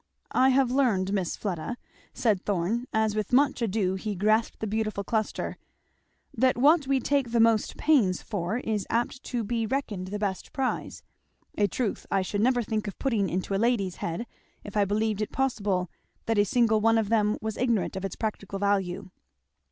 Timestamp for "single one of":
16.45-17.09